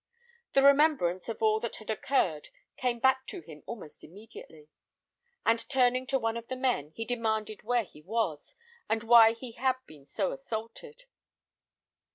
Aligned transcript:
The 0.53 0.63
remembrance 0.63 1.29
of 1.29 1.43
all 1.43 1.59
that 1.59 1.75
had 1.75 1.91
occurred 1.91 2.49
came 2.75 2.97
back 2.97 3.27
to 3.27 3.41
him 3.41 3.61
almost 3.67 4.03
immediately; 4.03 4.67
and 5.45 5.59
turning 5.69 6.07
to 6.07 6.17
one 6.17 6.37
of 6.37 6.47
the 6.47 6.55
men, 6.55 6.89
he 6.95 7.05
demanded 7.05 7.61
where 7.61 7.83
he 7.83 8.01
was, 8.01 8.55
and 8.89 9.03
why 9.03 9.33
he 9.33 9.51
had 9.51 9.75
been 9.85 10.07
so 10.07 10.31
assaulted. 10.31 11.03